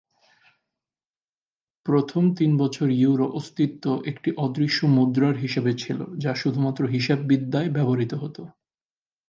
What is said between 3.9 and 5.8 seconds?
একটি অদৃশ্য মুদ্রার হিসেবে